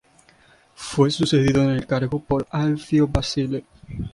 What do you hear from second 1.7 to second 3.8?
cargo por Alfio Basile.